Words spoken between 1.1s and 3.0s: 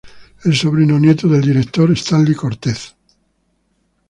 del director Stanley Cortez.